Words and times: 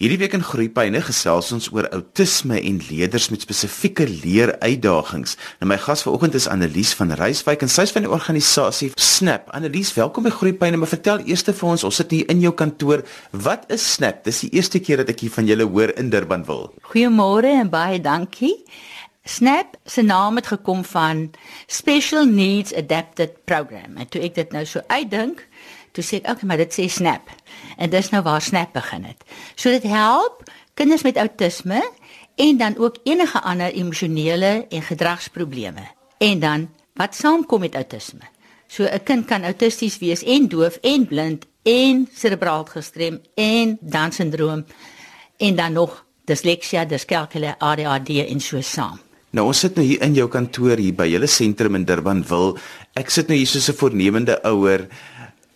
Hierdie 0.00 0.16
week 0.16 0.32
in 0.32 0.40
Groepyne 0.40 1.02
gesels 1.04 1.50
ons 1.52 1.66
oor 1.76 1.84
outisme 1.92 2.56
en 2.56 2.78
leerders 2.86 3.26
met 3.28 3.42
spesifieke 3.44 4.06
leeruitdagings. 4.08 5.34
Nou 5.60 5.68
my 5.68 5.76
gas 5.76 6.06
vanoggend 6.06 6.38
is 6.38 6.46
Annelies 6.48 6.94
van 6.96 7.12
Reiswyk 7.20 7.60
en 7.66 7.68
sy 7.68 7.84
is 7.84 7.92
van 7.92 8.06
die 8.06 8.12
organisasie 8.16 8.88
Snap. 8.96 9.50
Annelies, 9.52 9.90
welkom 9.98 10.24
by 10.24 10.32
Groepyne. 10.32 10.80
Maar 10.80 10.88
vertel 10.94 11.20
eers 11.26 11.44
vir 11.44 11.68
ons, 11.68 11.84
ons 11.84 12.00
sit 12.00 12.16
hier 12.16 12.32
in 12.32 12.40
jou 12.40 12.54
kantoor. 12.56 13.04
Wat 13.44 13.68
is 13.68 13.84
Snap? 13.98 14.24
Dis 14.24 14.40
die 14.46 14.50
eerste 14.56 14.80
keer 14.80 15.02
dat 15.04 15.12
ek 15.12 15.20
hier 15.26 15.36
van 15.36 15.52
julle 15.52 15.68
hoor 15.68 15.92
in 16.00 16.08
Durban 16.08 16.48
wil. 16.48 16.70
Goeiemôre 16.94 17.52
en 17.60 17.68
baie 17.68 18.00
dankie. 18.00 18.56
Snap 19.28 19.76
se 19.84 20.00
naam 20.00 20.40
het 20.40 20.46
gekom 20.46 20.80
van 20.84 21.30
Special 21.66 22.24
Needs 22.24 22.72
Adapted 22.74 23.44
Program. 23.44 24.00
En 24.00 24.08
toe 24.08 24.24
ek 24.24 24.40
dit 24.40 24.56
nou 24.56 24.64
so 24.64 24.80
uitdink, 24.88 25.44
toe 25.92 26.04
sê 26.04 26.16
ek, 26.16 26.22
"Oké, 26.22 26.30
okay, 26.30 26.46
maar 26.46 26.56
dit 26.56 26.72
sê 26.72 26.88
Snap." 26.88 27.30
En 27.76 27.90
dis 27.90 28.10
nou 28.10 28.22
waar 28.22 28.42
Snap 28.42 28.72
begin 28.72 29.04
het. 29.04 29.24
So 29.54 29.70
dit 29.70 29.82
help 29.82 30.42
kinders 30.74 31.02
met 31.02 31.16
outisme 31.16 31.90
en 32.36 32.56
dan 32.56 32.76
ook 32.78 32.96
enige 33.04 33.40
ander 33.40 33.72
emosionele 33.72 34.66
en 34.68 34.82
gedragsprobleme. 34.82 35.84
En 36.18 36.38
dan 36.38 36.68
wat 36.94 37.14
saamkom 37.14 37.60
met 37.60 37.74
outisme. 37.74 38.24
So 38.66 38.84
'n 38.84 39.02
kind 39.02 39.24
kan 39.24 39.42
autisties 39.44 39.98
wees 39.98 40.22
en 40.22 40.48
doof 40.48 40.78
en 40.80 41.06
blind 41.06 41.46
en 41.62 42.08
serebraal 42.14 42.64
gestrem 42.64 43.20
en 43.34 43.78
Down 43.80 44.10
syndroom 44.10 44.64
en 45.36 45.56
dan 45.56 45.72
nog 45.72 46.04
disleksia, 46.24 46.84
diskalkulie, 46.84 47.54
ADHD 47.58 48.08
en 48.28 48.40
so 48.40 48.60
saam. 48.60 49.00
Nou 49.30 49.46
ons 49.46 49.58
sit 49.58 49.76
nou 49.78 49.86
hier 49.86 50.02
in 50.02 50.14
jou 50.14 50.26
kantoor 50.28 50.76
hier 50.76 50.94
by 50.94 51.06
julle 51.06 51.28
sentrum 51.30 51.74
in 51.74 51.84
Durbanville. 51.86 52.56
Ek 52.98 53.10
sit 53.10 53.28
nou 53.30 53.36
hier 53.38 53.46
soos 53.46 53.68
'n 53.70 53.78
voornemende 53.78 54.42
ouer. 54.42 54.88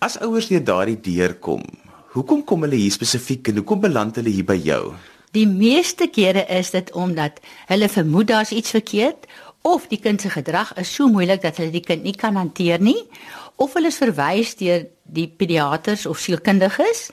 As 0.04 0.18
ouers 0.20 0.50
deur 0.50 0.60
daardie 0.60 0.98
deur 1.00 1.32
kom, 1.40 1.62
hoekom 2.12 2.42
kom 2.44 2.66
hulle 2.66 2.76
hier 2.76 2.92
spesifiek 2.92 3.48
en 3.48 3.62
hoekom 3.62 3.80
beland 3.86 4.18
hulle 4.20 4.32
hier 4.34 4.44
by 4.44 4.56
jou? 4.60 4.90
Die 5.32 5.46
meeste 5.48 6.10
kere 6.12 6.42
is 6.52 6.74
dit 6.74 6.90
omdat 6.92 7.38
hulle 7.70 7.88
vermoed 7.88 8.28
daar's 8.28 8.52
iets 8.52 8.74
verkeerd 8.74 9.24
of 9.64 9.86
die 9.88 10.00
kind 10.04 10.20
se 10.20 10.28
gedrag 10.34 10.74
is 10.82 10.92
so 10.92 11.08
moeilik 11.08 11.40
dat 11.40 11.56
hulle 11.56 11.72
die 11.72 11.84
kind 11.86 12.04
nie 12.04 12.12
kan 12.20 12.36
hanteer 12.36 12.84
nie 12.84 12.98
of 13.56 13.72
hulle 13.78 13.88
is 13.88 14.02
verwys 14.02 14.52
deur 14.60 14.84
die 15.08 15.24
pediaters 15.24 16.04
of 16.10 16.20
sielkundiges 16.20 17.06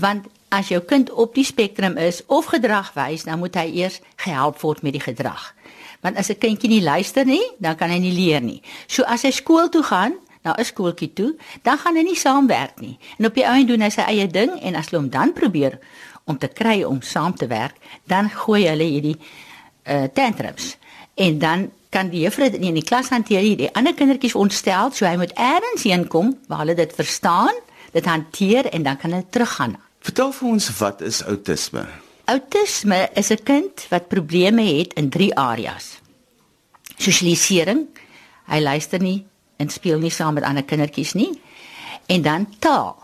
want 0.00 0.24
as 0.48 0.72
jou 0.72 0.80
kind 0.80 1.12
op 1.12 1.36
die 1.36 1.44
spektrum 1.44 1.98
is 2.00 2.22
of 2.32 2.48
gedrag 2.54 2.94
wys 2.96 3.28
dan 3.28 3.42
moet 3.42 3.60
hy 3.60 3.68
eers 3.84 4.00
gehelp 4.24 4.64
word 4.64 4.80
met 4.86 4.96
die 4.96 5.04
gedrag 5.04 5.50
want 6.00 6.16
as 6.16 6.32
'n 6.32 6.40
kindjie 6.40 6.72
nie 6.72 6.84
luister 6.88 7.28
nie 7.28 7.44
dan 7.60 7.76
kan 7.76 7.90
hy 7.90 7.98
nie 7.98 8.16
leer 8.16 8.40
nie 8.40 8.62
so 8.88 9.04
as 9.04 9.28
hy 9.28 9.30
skool 9.30 9.68
toe 9.68 9.84
gaan 9.84 10.16
na 10.44 10.52
'n 10.52 10.64
skooltjie 10.64 11.12
toe, 11.12 11.34
dan 11.62 11.78
gaan 11.78 11.96
hy 11.96 12.02
nie 12.02 12.16
saamwerk 12.16 12.80
nie. 12.80 12.98
En 13.18 13.26
op 13.26 13.34
die 13.34 13.44
einde 13.44 13.72
doen 13.72 13.80
hy 13.80 13.90
sy 13.90 14.00
eie 14.00 14.26
ding 14.28 14.60
en 14.60 14.74
as 14.76 14.90
hulle 14.90 15.02
hom 15.02 15.10
dan 15.10 15.32
probeer 15.32 15.78
om 16.24 16.38
te 16.38 16.48
kry 16.48 16.82
om 16.82 17.02
saam 17.02 17.34
te 17.34 17.46
werk, 17.46 17.76
dan 18.06 18.30
gooi 18.30 18.68
hulle 18.68 18.84
hierdie 18.84 19.16
uh 19.86 20.04
tantrums. 20.12 20.76
En 21.14 21.38
dan 21.38 21.70
kan 21.88 22.08
die 22.08 22.20
juffrou 22.20 22.50
dit 22.50 22.60
nie 22.60 22.68
in 22.68 22.80
die 22.80 22.84
klas 22.84 23.08
hanteer 23.08 23.42
nie. 23.42 23.56
Die 23.56 23.74
ander 23.74 23.94
kindertjies 23.94 24.34
ontstel, 24.34 24.92
so 24.92 25.06
hy 25.06 25.16
moet 25.16 25.32
eers 25.38 25.82
heen 25.82 26.08
kom 26.08 26.38
waar 26.48 26.64
hulle 26.64 26.74
dit 26.74 26.94
verstaan, 26.94 27.54
dit 27.92 28.04
hanteer 28.04 28.66
en 28.72 28.82
dan 28.82 28.96
kan 28.96 29.10
hulle 29.10 29.28
teruggaan. 29.30 29.76
Vertel 30.00 30.32
vir 30.32 30.48
ons 30.48 30.70
wat 30.78 31.00
is 31.00 31.22
outisme? 31.24 31.86
Outisme 32.24 33.08
is 33.14 33.30
'n 33.30 33.42
kind 33.44 33.86
wat 33.90 34.08
probleme 34.08 34.62
het 34.62 34.92
in 34.92 35.08
drie 35.08 35.34
areas. 35.36 36.00
Sosialisering. 36.96 37.86
Hy 38.46 38.60
luister 38.60 39.00
nie 39.00 39.24
en 39.56 39.68
speel 39.68 39.98
nie 39.98 40.10
saam 40.10 40.34
met 40.34 40.44
ander 40.44 40.64
kindertjies 40.64 41.14
nie. 41.14 41.30
En 42.06 42.22
dan 42.22 42.46
taal. 42.58 42.96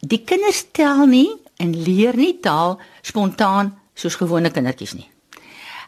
Die 0.00 0.22
kinders 0.24 0.64
tel 0.72 1.06
nie 1.06 1.30
en 1.56 1.74
leer 1.82 2.16
nie 2.16 2.38
taal 2.40 2.78
spontaan 3.02 3.72
soos 3.94 4.18
gewone 4.20 4.50
kindertjies 4.50 4.94
nie. 4.94 5.08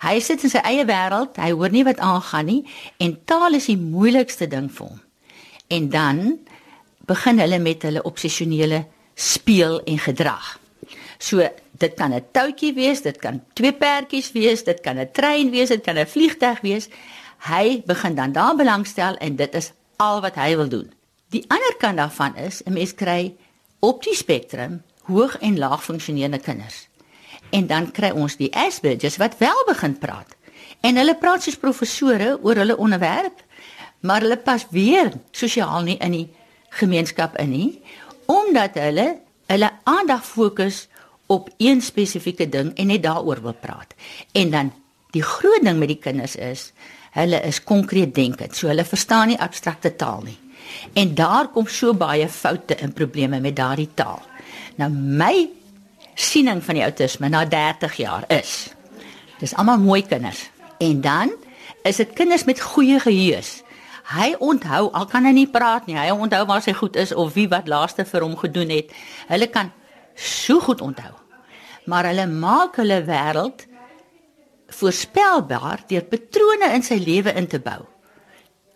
Hy 0.04 0.18
sit 0.20 0.42
in 0.44 0.52
sy 0.52 0.60
eie 0.66 0.84
wêreld, 0.84 1.38
hy 1.40 1.52
hoor 1.56 1.72
nie 1.72 1.84
wat 1.86 2.02
aangaan 2.04 2.48
nie 2.50 2.62
en 3.00 3.16
taal 3.24 3.56
is 3.56 3.70
die 3.70 3.78
moeilikste 3.80 4.48
ding 4.50 4.68
vir 4.68 4.90
hom. 4.90 5.00
En 5.72 5.88
dan 5.88 6.20
begin 7.08 7.40
hulle 7.40 7.58
met 7.58 7.86
hulle 7.86 8.02
obsessionele 8.04 8.84
speel 9.14 9.80
en 9.88 9.98
gedrag. 9.98 10.58
So 11.18 11.46
dit 11.78 11.94
kan 11.94 12.12
'n 12.12 12.24
touwtjie 12.32 12.74
wees, 12.74 13.02
dit 13.02 13.16
kan 13.18 13.42
twee 13.54 13.72
perdjies 13.72 14.32
wees, 14.32 14.64
dit 14.64 14.80
kan 14.80 14.98
'n 14.98 15.08
trein 15.12 15.50
wees, 15.50 15.68
dit 15.68 15.82
kan 15.82 15.96
'n 15.98 16.06
vliegtuig 16.06 16.60
wees. 16.60 16.88
Hy 17.48 17.82
begin 17.86 18.14
dan 18.14 18.32
daar 18.32 18.56
belangstel 18.56 19.16
en 19.16 19.36
dit 19.36 19.54
is 19.54 19.72
al 19.96 20.20
wat 20.20 20.34
hy 20.34 20.56
wil 20.56 20.68
doen. 20.68 20.92
Die 21.34 21.44
ander 21.48 21.74
kant 21.78 21.96
daarvan 21.96 22.36
is 22.36 22.62
'n 22.62 22.72
mens 22.72 22.94
kry 22.94 23.34
op 23.78 24.02
die 24.02 24.14
spektrum 24.14 24.82
hoog 25.04 25.38
en 25.38 25.58
laag 25.58 25.84
funksionerende 25.84 26.38
kinders. 26.38 26.88
En 27.50 27.66
dan 27.66 27.90
kry 27.90 28.10
ons 28.10 28.36
die 28.36 28.54
Asperger's 28.56 29.16
wat 29.16 29.38
wel 29.38 29.64
begin 29.66 29.98
praat. 29.98 30.36
En 30.80 30.96
hulle 30.96 31.16
praat 31.16 31.42
soos 31.42 31.56
professore 31.56 32.38
oor 32.42 32.56
hulle 32.56 32.76
onderwerp, 32.76 33.42
maar 34.00 34.20
hulle 34.20 34.36
pas 34.36 34.66
weer 34.70 35.12
sosiaal 35.30 35.82
nie 35.82 35.98
in 35.98 36.10
die 36.10 36.28
gemeenskap 36.68 37.36
in 37.38 37.50
nie, 37.50 37.82
omdat 38.26 38.74
hulle 38.74 39.20
hulle 39.46 39.70
aandag 39.84 40.24
fokus 40.24 40.88
op 41.26 41.50
een 41.56 41.80
spesifieke 41.82 42.48
ding 42.48 42.72
en 42.74 42.86
net 42.86 43.02
daaroor 43.02 43.42
wil 43.42 43.56
praat. 43.60 43.94
En 44.32 44.50
dan 44.50 44.72
die 45.10 45.22
groot 45.22 45.62
ding 45.62 45.78
met 45.78 45.88
die 45.88 46.00
kinders 46.00 46.36
is 46.36 46.72
hulle 47.14 47.40
is 47.46 47.62
konkreet 47.62 48.14
denkend. 48.14 48.56
So 48.56 48.68
hulle 48.70 48.84
verstaan 48.84 49.30
nie 49.32 49.40
abstrakte 49.40 49.94
taal 49.96 50.24
nie. 50.26 50.38
En 50.98 51.14
daar 51.14 51.48
kom 51.54 51.66
so 51.70 51.94
baie 51.94 52.28
foute 52.28 52.74
en 52.74 52.92
probleme 52.92 53.40
met 53.40 53.56
daardie 53.56 53.90
taal. 53.94 54.22
Nou 54.80 54.90
my 54.90 55.48
siening 56.14 56.62
van 56.64 56.78
die 56.78 56.84
outisme 56.84 57.28
na 57.30 57.44
30 57.46 57.96
jaar 57.98 58.24
is 58.32 58.72
dis 59.40 59.54
almal 59.58 59.78
mooi 59.82 60.02
kinders. 60.06 60.48
En 60.78 61.00
dan 61.00 61.32
is 61.84 61.96
dit 62.00 62.12
kinders 62.16 62.44
met 62.44 62.60
goeie 62.60 63.00
geheue. 63.00 63.42
Hy 64.14 64.34
onthou 64.38 64.88
al 64.92 65.06
kan 65.08 65.24
hy 65.24 65.32
nie 65.36 65.48
praat 65.50 65.86
nie. 65.86 65.96
Hy 65.98 66.12
onthou 66.12 66.44
waar 66.48 66.62
sy 66.64 66.74
goed 66.76 66.96
is 67.00 67.12
of 67.12 67.34
wie 67.34 67.48
wat 67.48 67.68
laaste 67.68 68.04
vir 68.08 68.24
hom 68.24 68.36
gedoen 68.40 68.72
het. 68.72 68.92
Hulle 69.28 69.48
kan 69.52 69.72
so 70.14 70.60
goed 70.60 70.80
onthou. 70.80 71.12
Maar 71.90 72.10
hulle 72.12 72.26
maak 72.30 72.78
hulle 72.80 73.02
wêreld 73.04 73.66
voorspelbaar 74.78 75.84
deur 75.90 76.04
patrone 76.08 76.70
in 76.76 76.84
sy 76.84 76.98
lewe 77.00 77.34
in 77.38 77.46
te 77.50 77.60
bou. 77.62 77.82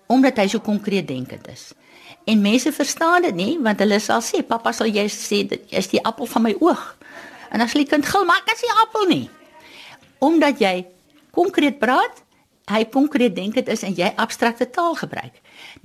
Omdat 0.09 0.41
hy 0.43 0.47
so 0.53 0.65
konkreet 0.65 1.09
denkend 1.09 1.49
is. 1.53 1.73
En 2.29 2.41
mense 2.45 2.73
verstaan 2.73 3.27
dit 3.29 3.37
nie 3.37 3.55
want 3.65 3.81
hulle 3.85 3.99
sal 4.03 4.23
sê 4.25 4.43
pappa 4.47 4.73
sal 4.77 4.91
jy 4.93 5.07
sê 5.13 5.43
dit 5.49 5.75
is 5.81 5.91
die 5.93 6.03
appel 6.05 6.29
van 6.31 6.47
my 6.49 6.55
oog. 6.61 6.85
En 7.53 7.65
as 7.65 7.77
die 7.77 7.89
kind 7.89 8.07
gil 8.07 8.27
maar 8.29 8.43
ek 8.45 8.55
is 8.55 8.65
nie 8.65 8.77
appel 8.85 9.11
nie. 9.11 9.27
Omdat 10.25 10.63
jy 10.63 10.75
konkreet 11.37 11.79
praat, 11.81 12.25
hy 12.69 12.85
konkreet 12.93 13.37
denkend 13.37 13.69
is 13.73 13.85
en 13.87 13.97
jy 13.97 14.11
abstrakte 14.17 14.69
taal 14.71 14.97
gebruik. 14.99 15.37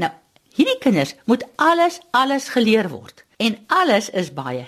Nou, 0.01 0.11
hierdie 0.55 0.79
kinders 0.83 1.15
moet 1.25 1.45
alles 1.55 2.01
alles 2.11 2.51
geleer 2.55 2.91
word 2.91 3.23
en 3.39 3.59
alles 3.67 4.09
is 4.13 4.33
baie 4.33 4.67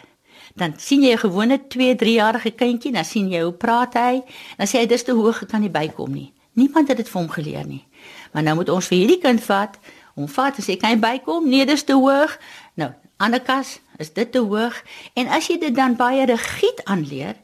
dan 0.56 0.74
sien 0.78 1.04
jy 1.04 1.14
'n 1.14 1.18
gewone 1.18 1.58
2-3 1.68 2.16
jarige 2.16 2.52
kindjie, 2.52 2.92
dan 2.92 3.06
sien 3.06 3.30
jy 3.30 3.42
hoe 3.42 3.54
praat 3.54 3.94
hy, 3.94 4.24
dan 4.58 4.68
sê 4.68 4.80
hy 4.80 4.86
dis 4.86 5.04
te 5.04 5.12
hoog, 5.12 5.42
ek 5.42 5.50
kan 5.50 5.62
nie 5.62 5.70
bykom 5.70 6.12
nie. 6.12 6.34
Niemand 6.54 6.88
het 6.88 6.98
dit 6.98 7.10
vir 7.10 7.22
hom 7.22 7.30
geleer 7.30 7.68
nie. 7.68 7.86
Maar 8.32 8.44
nou 8.44 8.56
moet 8.56 8.70
ons 8.70 8.88
vir 8.88 8.98
hierdie 8.98 9.20
kind 9.20 9.44
vat, 9.44 9.78
hom 10.16 10.28
vat 10.28 10.58
en 10.58 10.64
sê 10.64 10.78
kan 10.78 10.90
jy 10.90 11.00
bykom? 11.00 11.50
Nee, 11.50 11.66
dis 11.66 11.84
te 11.84 11.94
hoog. 11.94 12.40
Nou, 12.76 12.92
Annekas, 13.18 13.80
is 13.98 14.14
dit 14.14 14.32
te 14.32 14.40
hoog? 14.40 14.84
En 15.14 15.28
as 15.28 15.48
jy 15.48 15.60
dit 15.60 15.76
dan 15.76 15.96
baie 15.96 16.26
rigied 16.26 16.84
aanleer, 16.86 17.36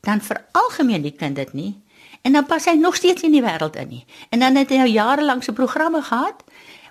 dan 0.00 0.20
veralgemeen 0.20 1.02
die 1.02 1.16
kind 1.16 1.36
dit 1.36 1.52
nie 1.52 1.74
en 2.22 2.32
dan 2.32 2.46
pas 2.46 2.64
hy 2.64 2.74
nog 2.76 2.96
steeds 2.96 3.22
in 3.22 3.32
die 3.32 3.42
wêreld 3.42 3.76
in 3.76 3.88
nie. 3.88 4.04
En 4.34 4.42
dan 4.42 4.56
het 4.58 4.72
hy 4.72 4.82
nou 4.82 4.88
jare 4.90 5.24
lank 5.24 5.42
se 5.46 5.52
programme 5.52 6.02
gehad, 6.02 6.42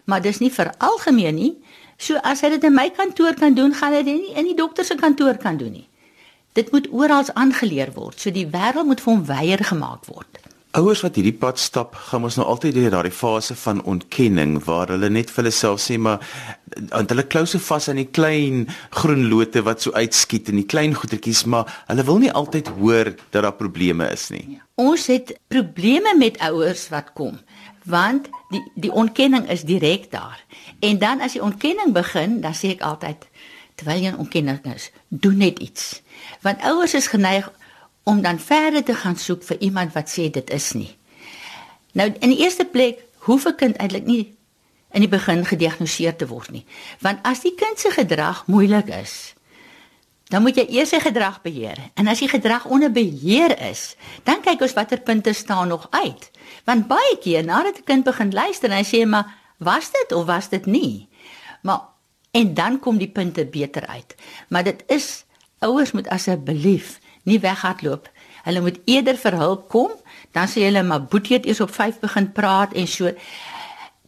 maar 0.06 0.22
dis 0.24 0.40
nie 0.40 0.52
veralgemeen 0.54 1.36
nie. 1.36 1.54
So 1.98 2.20
as 2.24 2.44
hy 2.46 2.54
dit 2.54 2.66
in 2.70 2.76
my 2.78 2.90
kantoor 2.94 3.38
kan 3.38 3.56
doen, 3.58 3.74
gaan 3.74 3.96
hy 3.98 4.04
dit 4.06 4.20
nie 4.22 4.36
in 4.38 4.52
die 4.52 4.58
dokter 4.58 4.86
se 4.86 4.98
kantoor 5.00 5.40
kan 5.42 5.58
doen 5.58 5.74
nie. 5.80 5.88
Dit 6.58 6.72
moet 6.74 6.90
oral 6.94 7.26
aangeleer 7.34 7.94
word. 7.96 8.20
So 8.22 8.34
die 8.34 8.48
wêreld 8.54 8.90
moet 8.90 9.02
vir 9.02 9.14
hom 9.14 9.26
weier 9.26 9.64
gemaak 9.66 10.06
word. 10.10 10.40
Ouers 10.78 11.02
wat 11.02 11.16
hierdie 11.18 11.34
pad 11.34 11.58
stap, 11.58 11.96
gaan 12.10 12.26
ons 12.28 12.36
nou 12.38 12.46
altyd 12.46 12.76
deur 12.76 12.92
daardie 12.94 13.16
fase 13.16 13.56
van 13.58 13.80
ontkenning 13.90 14.58
waar 14.68 14.92
hulle 14.94 15.10
net 15.10 15.32
vir 15.34 15.46
hulle 15.46 15.54
self 15.56 15.82
sê 15.82 15.96
maar 15.98 16.22
want 16.92 17.10
hulle 17.14 17.26
klou 17.26 17.46
so 17.50 17.62
vas 17.64 17.88
aan 17.90 18.02
die 18.02 18.10
klein 18.14 18.68
groen 18.94 19.24
lote 19.32 19.64
wat 19.66 19.82
so 19.82 19.96
uitskiet 19.96 20.52
en 20.52 20.60
die 20.60 20.68
klein 20.70 20.94
goetertjies, 20.94 21.46
maar 21.50 21.72
hulle 21.88 22.06
wil 22.06 22.22
nie 22.22 22.30
altyd 22.30 22.70
hoor 22.78 23.14
dat 23.34 23.42
daar 23.48 23.56
probleme 23.58 24.12
is 24.14 24.28
nie. 24.36 24.44
Ja. 24.60 24.62
Ons 24.78 25.08
het 25.10 25.34
probleme 25.50 26.14
met 26.20 26.38
ouers 26.46 26.86
wat 26.94 27.10
kom 27.18 27.40
want 27.88 28.28
die 28.50 28.64
die 28.76 28.92
ontkenning 28.92 29.50
is 29.50 29.64
direk 29.64 30.12
daar. 30.12 30.44
En 30.80 31.00
dan 31.00 31.22
as 31.22 31.38
die 31.38 31.42
ontkenning 31.44 31.94
begin, 31.94 32.42
dan 32.42 32.56
sê 32.56 32.76
ek 32.76 32.82
altyd 32.82 33.28
terwyl 33.76 34.02
jy 34.02 34.12
'n 34.12 34.24
ontkenning 34.24 34.60
is, 34.76 34.92
doen 35.08 35.38
net 35.38 35.60
iets. 35.60 36.02
Want 36.42 36.62
ouers 36.62 36.94
is 36.94 37.08
geneig 37.08 37.52
om 38.04 38.22
dan 38.22 38.40
verder 38.40 38.84
te 38.84 38.96
gaan 38.96 39.16
soek 39.16 39.44
vir 39.44 39.60
iemand 39.60 39.94
wat 39.94 40.10
sê 40.10 40.30
dit 40.32 40.50
is 40.50 40.72
nie. 40.74 40.96
Nou 41.92 42.14
in 42.20 42.30
die 42.30 42.40
eerste 42.40 42.66
plek 42.66 43.04
hoef 43.28 43.46
'n 43.46 43.56
kind 43.56 43.76
eintlik 43.78 44.06
nie 44.06 44.36
in 44.92 45.02
die 45.02 45.10
begin 45.10 45.46
gediagnoseer 45.46 46.16
te 46.16 46.28
word 46.28 46.52
nie. 46.52 46.66
Want 47.00 47.20
as 47.22 47.42
die 47.42 47.56
kind 47.56 47.80
se 47.80 47.92
gedrag 47.92 48.48
moeilik 48.48 48.88
is, 48.88 49.34
dan 50.28 50.44
moet 50.44 50.58
jy 50.60 50.66
eers 50.76 50.92
sy 50.92 51.00
gedrag 51.00 51.40
beheer. 51.42 51.80
En 51.96 52.08
as 52.12 52.20
die 52.20 52.30
gedrag 52.32 52.66
onder 52.66 52.92
beheer 52.92 53.54
is, 53.70 53.96
dan 54.28 54.42
kyk 54.44 54.62
ons 54.66 54.76
watter 54.76 55.00
punte 55.00 55.34
staan 55.34 55.72
nog 55.72 55.88
uit. 55.90 56.32
Want 56.68 56.88
baie 56.88 57.16
keer 57.24 57.46
nadat 57.48 57.80
'n 57.80 57.84
kind 57.84 58.04
begin 58.04 58.34
luister, 58.34 58.72
hy 58.72 58.84
sê 58.84 59.08
maar, 59.08 59.36
"Was 59.58 59.92
dit 59.92 60.12
of 60.12 60.26
was 60.26 60.50
dit 60.50 60.66
nie?" 60.66 61.08
Maar 61.62 61.82
en 62.32 62.54
dan 62.54 62.80
kom 62.80 62.98
die 62.98 63.10
punte 63.10 63.46
beter 63.46 63.88
uit. 63.88 64.16
Maar 64.48 64.64
dit 64.64 64.84
is 64.88 65.26
ouers 65.60 65.92
moet 65.92 66.08
asseblief 66.08 67.00
nie 67.24 67.40
weghardloop. 67.40 68.10
Hulle 68.44 68.62
moet 68.62 68.80
eerder 68.86 69.18
vir 69.18 69.36
hulp 69.36 69.68
kom, 69.70 69.92
dan 70.32 70.48
sê 70.48 70.68
hulle 70.68 70.84
maar 70.84 71.04
Boetie 71.04 71.36
het 71.36 71.46
eers 71.46 71.60
op 71.60 71.74
5 71.74 72.00
begin 72.00 72.32
praat 72.32 72.74
en 72.74 72.88
so. 72.88 73.12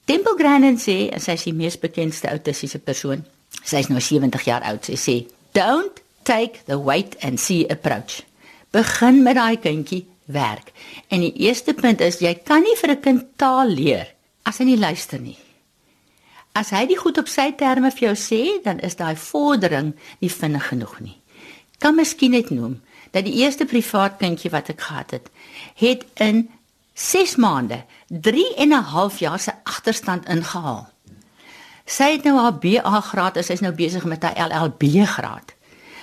Temple 0.06 0.36
Grandin 0.38 0.78
sê, 0.78 1.20
sy 1.20 1.32
is 1.32 1.44
die 1.44 1.54
mees 1.54 1.80
bekende 1.80 2.30
autistiese 2.30 2.80
persoon. 2.80 3.26
Sy 3.64 3.84
is 3.84 3.88
nou 3.88 4.02
70 4.02 4.46
jaar 4.48 4.62
oud. 4.62 4.86
Sy 4.86 4.96
sê, 4.96 5.16
"Don't 5.52 6.02
take 6.24 6.64
the 6.66 6.80
wait 6.80 7.16
and 7.24 7.40
see 7.40 7.68
approach. 7.68 8.24
Begin 8.72 9.24
met 9.24 9.36
daai 9.36 9.58
kindjie 9.58 10.06
werk. 10.26 10.72
En 11.08 11.20
die 11.20 11.34
eerste 11.34 11.74
punt 11.74 12.02
is 12.02 12.20
jy 12.22 12.34
kan 12.46 12.62
nie 12.62 12.76
vir 12.78 12.92
'n 12.92 13.02
kind 13.02 13.24
taal 13.36 13.68
leer 13.68 14.08
as 14.44 14.58
hy 14.58 14.66
nie 14.66 14.78
luister 14.78 15.20
nie. 15.20 15.38
As 16.54 16.70
hy 16.70 16.86
dit 16.86 16.98
goed 16.98 17.18
op 17.18 17.28
sy 17.28 17.52
terme 17.52 17.92
vir 17.92 18.10
jou 18.10 18.16
sê, 18.16 18.64
dan 18.64 18.80
is 18.80 18.96
daai 18.96 19.16
vordering 19.16 19.94
nie 20.20 20.30
vinnig 20.30 20.68
genoeg 20.68 21.00
nie. 21.00 21.18
Kan 21.80 21.96
miskien 21.96 22.32
net 22.32 22.50
noem 22.50 22.82
dat 23.12 23.26
die 23.26 23.36
eerste 23.42 23.66
privaat 23.66 24.18
kindjie 24.18 24.52
wat 24.52 24.70
ek 24.70 24.82
gehad 24.82 25.12
het, 25.12 25.30
het 25.76 26.06
in 26.16 26.50
6 26.94 27.36
maande 27.36 27.84
3 28.08 28.56
en 28.58 28.74
'n 28.74 28.84
half 28.84 29.20
jaar 29.20 29.40
se 29.40 29.52
agterstand 29.64 30.28
ingehaal. 30.28 30.90
Sy 31.86 32.12
het 32.12 32.24
nou 32.24 32.38
haar 32.38 32.58
BA 32.58 33.02
graad, 33.02 33.46
sy 33.46 33.54
is 33.54 33.64
nou 33.66 33.74
besig 33.74 34.04
met 34.06 34.24
haar 34.24 34.50
LLB 34.50 35.06
graad. 35.06 35.54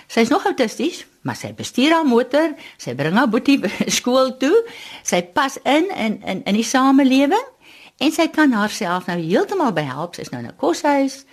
Sy 0.07 0.21
is 0.21 0.31
nog 0.31 0.45
autisties, 0.47 1.05
maar 1.27 1.37
sy 1.37 1.51
bestuur 1.57 1.93
haar 1.93 2.07
motor, 2.07 2.55
sy 2.79 2.95
bring 2.95 3.17
haar 3.19 3.31
boetie 3.31 3.59
skool 3.99 4.37
toe, 4.41 4.55
sy 5.03 5.23
pas 5.23 5.59
in 5.65 5.91
in 5.97 6.21
in 6.23 6.45
in 6.45 6.55
die 6.55 6.67
samelewing 6.67 7.53
en 7.99 8.13
sy 8.13 8.29
kan 8.29 8.53
haarself 8.53 9.09
nou 9.11 9.19
heeltemal 9.19 9.73
behelp. 9.73 10.15
Sy 10.15 10.27
is 10.27 10.33
nou 10.33 10.43
in 10.43 10.49
'n 10.49 10.57
koshuis 10.57 11.25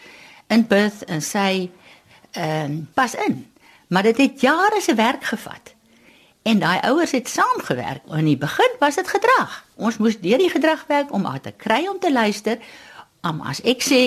in 0.50 0.68
Perth 0.68 1.04
en 1.06 1.22
sy 1.22 1.70
ehm 2.34 2.72
um, 2.72 2.90
pas 2.94 3.16
in. 3.16 3.46
Maar 3.88 4.04
dit 4.04 4.18
het 4.18 4.42
jare 4.42 4.82
se 4.82 4.96
werk 4.96 5.24
gevat. 5.24 5.76
En 6.44 6.60
daai 6.60 6.80
ouers 6.80 7.12
het 7.12 7.30
saamgewerk. 7.30 8.02
In 8.12 8.26
die 8.26 8.38
begin 8.38 8.72
was 8.80 8.96
dit 8.96 9.08
gedrag. 9.08 9.66
Ons 9.76 9.98
moes 9.98 10.20
deur 10.20 10.38
die 10.38 10.50
gedrag 10.50 10.86
werk 10.88 11.12
om 11.14 11.26
haar 11.26 11.42
te 11.42 11.54
kry 11.58 11.88
om 11.88 12.00
te 12.00 12.12
luister. 12.12 12.60
Om 13.22 13.42
as 13.42 13.62
ek 13.62 13.84
sê, 13.84 14.02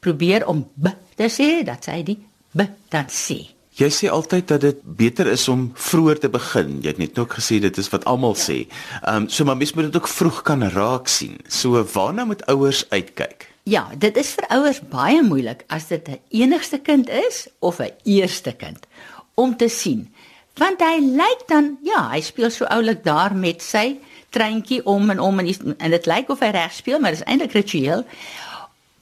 probeer 0.00 0.46
om 0.46 0.62
b 0.74 0.92
te 1.16 1.26
sê, 1.30 1.64
dat 1.64 1.84
sy 1.84 2.02
die 2.06 2.18
b 2.54 2.68
dan 2.88 3.08
sê. 3.10 3.51
Jy 3.72 3.88
sê 3.88 4.08
altyd 4.12 4.48
dat 4.48 4.60
dit 4.60 4.80
beter 4.84 5.26
is 5.32 5.46
om 5.48 5.70
vroeër 5.74 6.18
te 6.20 6.28
begin. 6.28 6.74
Jy 6.84 6.92
het 6.92 6.98
net 7.00 7.18
ook 7.18 7.38
gesê 7.38 7.56
dit 7.62 7.78
is 7.80 7.88
wat 7.88 8.04
almal 8.04 8.36
ja. 8.36 8.42
sê. 8.44 8.58
Ehm 9.00 9.24
um, 9.24 9.28
so 9.28 9.44
maar 9.48 9.56
mens 9.56 9.72
moet 9.72 9.88
dit 9.88 9.96
ook 9.96 10.08
vroeg 10.08 10.42
kan 10.42 10.62
raak 10.62 11.08
sien. 11.08 11.38
So 11.48 11.80
waarna 11.94 12.24
moet 12.28 12.44
ouers 12.52 12.84
uitkyk? 12.90 13.48
Ja, 13.64 13.88
dit 13.96 14.16
is 14.16 14.34
vir 14.36 14.48
ouers 14.50 14.80
baie 14.90 15.22
moeilik 15.22 15.64
as 15.68 15.88
dit 15.88 16.08
'n 16.08 16.20
enigste 16.28 16.78
kind 16.78 17.08
is 17.08 17.48
of 17.60 17.80
'n 17.80 17.94
eerste 18.04 18.52
kind 18.52 18.86
om 19.34 19.56
te 19.56 19.68
sien. 19.68 20.12
Want 20.56 20.80
hy 20.80 20.98
lyk 21.00 21.48
dan, 21.48 21.78
ja, 21.82 22.10
hy 22.10 22.20
speel 22.20 22.50
so 22.50 22.64
oulik 22.64 23.04
daar 23.04 23.34
met 23.34 23.62
sy 23.62 23.98
treintjie 24.30 24.84
om 24.84 25.10
en 25.10 25.20
om 25.20 25.38
en, 25.38 25.76
en 25.78 25.90
dit 25.90 26.06
lyk 26.06 26.28
of 26.28 26.40
hy 26.40 26.50
reg 26.52 26.72
speel, 26.72 27.00
maar 27.00 27.10
dit 27.10 27.20
is 27.20 27.26
eintlik 27.26 27.52
ritueel. 27.52 28.04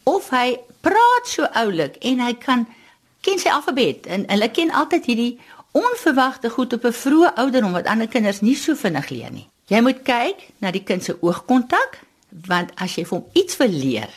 Of 0.02 0.30
hy 0.30 0.58
praat 0.80 1.26
so 1.26 1.46
oulik 1.58 1.96
en 1.96 2.20
hy 2.20 2.34
kan 2.34 2.66
ken 3.20 3.38
sy 3.38 3.50
alfabet 3.52 4.06
en 4.06 4.24
hulle 4.28 4.48
ken 4.54 4.72
altyd 4.74 5.08
hierdie 5.10 5.32
onverwagte 5.76 6.50
goed 6.50 6.72
op 6.72 6.84
'n 6.84 6.98
vroeë 7.02 7.34
ouderdom 7.42 7.72
wat 7.72 7.86
ander 7.86 8.08
kinders 8.08 8.40
nie 8.40 8.56
so 8.56 8.74
vinnig 8.74 9.08
leer 9.08 9.32
nie. 9.32 9.48
Jy 9.66 9.80
moet 9.80 10.02
kyk 10.02 10.36
na 10.58 10.70
die 10.70 10.82
kind 10.82 11.04
se 11.04 11.16
oogkontak 11.20 12.00
want 12.46 12.70
as 12.74 12.94
jy 12.94 13.04
vir 13.04 13.18
hom 13.18 13.26
iets 13.32 13.56
wil 13.56 13.68
leer, 13.68 14.10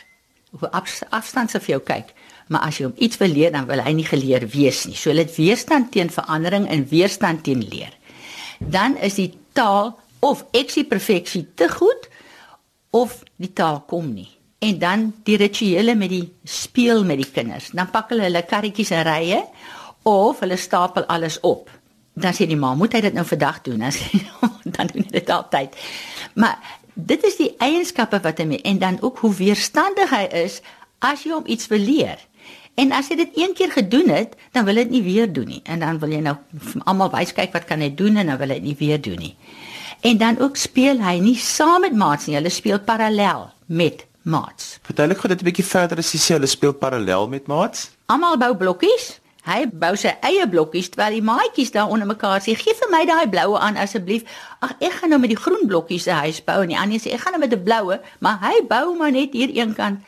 op 0.52 0.68
afstand 1.10 1.50
se 1.50 1.60
vir 1.60 1.68
jou 1.68 1.80
kyk, 1.80 2.14
maar 2.48 2.60
as 2.60 2.78
jy 2.78 2.84
hom 2.84 2.94
iets 2.96 3.16
wil 3.16 3.28
leer 3.28 3.52
dan 3.52 3.66
wil 3.66 3.80
hy 3.80 3.92
nie 3.92 4.06
geleer 4.06 4.48
wees 4.48 4.84
nie. 4.86 4.94
So 4.94 5.10
hulle 5.10 5.22
het 5.22 5.36
weerstand 5.36 5.92
teen 5.92 6.10
verandering 6.10 6.68
en 6.68 6.88
weerstand 6.88 7.42
teen 7.44 7.68
leer. 7.68 7.92
Dan 8.58 8.96
is 8.96 9.14
die 9.14 9.38
taal 9.52 9.98
of 10.20 10.44
eksie 10.50 10.84
perfeksie 10.84 11.46
te 11.54 11.68
goed 11.68 12.08
of 12.90 13.22
die 13.36 13.52
taal 13.52 13.80
kom 13.80 14.14
nie 14.14 14.34
en 14.58 14.78
dan 14.78 15.06
die 15.24 15.36
rituele 15.36 15.94
met 15.94 16.12
die 16.12 16.32
speel 16.44 17.04
met 17.04 17.20
die 17.20 17.30
kinders. 17.30 17.70
Dan 17.72 17.90
pak 17.90 18.12
hulle 18.12 18.28
hulle 18.28 18.44
karretjies 18.48 18.92
en 18.94 19.04
rye 19.06 19.40
of 20.02 20.40
hulle 20.44 20.56
stapel 20.56 21.06
alles 21.12 21.40
op. 21.40 21.70
Dan 22.14 22.34
sê 22.36 22.46
die 22.46 22.58
ma, 22.58 22.74
moet 22.78 22.94
hy 22.94 23.00
dit 23.08 23.16
nou 23.16 23.24
vandag 23.26 23.60
doen? 23.66 23.82
Dan 23.86 23.94
sê 23.94 24.22
dan 24.76 24.90
doen 24.92 25.02
hy 25.02 25.18
dit 25.18 25.30
altyd. 25.30 25.76
Maar 26.38 26.78
dit 26.94 27.26
is 27.26 27.36
die 27.40 27.50
eienskappe 27.58 28.20
wat 28.22 28.38
hy 28.38 28.60
en 28.62 28.78
dan 28.78 29.00
ook 29.02 29.18
hoe 29.24 29.34
weerstandig 29.34 30.14
hy 30.14 30.24
is 30.44 30.60
as 31.04 31.24
jy 31.24 31.34
hom 31.34 31.48
iets 31.50 31.68
wil 31.72 31.82
leer. 31.82 32.20
En 32.74 32.90
as 32.94 33.10
jy 33.10 33.16
dit 33.20 33.36
een 33.38 33.52
keer 33.54 33.70
gedoen 33.70 34.08
het, 34.10 34.34
dan 34.54 34.64
wil 34.66 34.78
hy 34.78 34.86
dit 34.86 34.96
nie 34.96 35.04
weer 35.06 35.28
doen 35.30 35.46
nie. 35.46 35.60
En 35.62 35.82
dan 35.82 35.98
wil 36.02 36.10
jy 36.10 36.22
nou 36.24 36.34
almal 36.90 37.12
wys 37.12 37.34
kyk 37.34 37.54
wat 37.54 37.68
kan 37.68 37.82
hy 37.84 37.92
doen 37.94 38.18
en 38.22 38.32
dan 38.32 38.40
wil 38.40 38.50
hy 38.50 38.58
dit 38.58 38.70
nie 38.72 38.78
weer 38.78 39.02
doen 39.02 39.20
nie. 39.20 39.34
En 40.04 40.18
dan 40.18 40.40
ook 40.42 40.58
speel 40.60 40.98
hy 41.02 41.18
nie 41.22 41.36
saam 41.38 41.86
met 41.86 41.94
maats 41.96 42.26
nie, 42.26 42.36
hulle 42.36 42.50
speel 42.52 42.80
parallel 42.82 43.46
met 43.66 44.04
maats. 44.24 44.78
Verduidelik 44.82 45.20
gou 45.20 45.28
dit 45.28 45.40
'n 45.40 45.44
bietjie 45.44 45.64
verder 45.64 45.98
as 45.98 46.12
jy 46.12 46.20
sê 46.20 46.32
hulle 46.34 46.46
speel 46.46 46.72
parallel 46.72 47.28
met 47.28 47.46
maats. 47.46 47.90
Almal 48.06 48.36
bou 48.38 48.56
blokkies. 48.56 49.20
Hy 49.44 49.66
bou 49.68 49.92
sy 49.96 50.08
eie 50.24 50.48
blokkies 50.48 50.88
terwyl 50.88 51.12
die 51.12 51.22
maatjies 51.22 51.70
daar 51.70 51.90
onder 51.92 52.06
mekaar 52.06 52.40
sê: 52.40 52.56
"Gee 52.56 52.74
vir 52.74 52.88
my 52.90 53.04
daai 53.04 53.28
bloue 53.28 53.58
aan 53.58 53.76
asseblief." 53.76 54.22
Ag, 54.60 54.72
ek 54.80 54.92
gaan 54.92 55.10
nou 55.10 55.20
met 55.20 55.30
die 55.30 55.42
groen 55.44 55.66
blokkies 55.66 56.02
se 56.02 56.10
huis 56.10 56.40
bou 56.44 56.62
en 56.62 56.68
die 56.68 56.78
ander 56.78 56.98
sê: 56.98 57.12
"Ek 57.12 57.20
gaan 57.20 57.32
nou 57.32 57.40
met 57.40 57.52
'n 57.52 57.62
bloue," 57.62 58.00
maar 58.20 58.38
hy 58.40 58.64
bou 58.68 58.96
maar 58.96 59.12
net 59.12 59.32
hier 59.32 59.50
een 59.52 59.74
kant 59.74 60.00